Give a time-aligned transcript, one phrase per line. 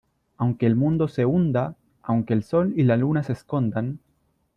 [0.37, 3.99] aunque el mundo se hunda, aunque el Sol y la Luna se escondan